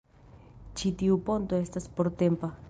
[0.79, 2.55] Ĉi tiu ponto estas portempa